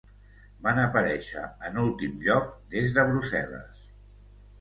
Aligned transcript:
Van 0.67 0.79
aparèixer 0.83 1.43
en 1.69 1.77
últim 1.81 2.15
lloc, 2.29 2.47
des 2.77 2.89
de 2.97 3.05
Brussel·les. 3.11 3.85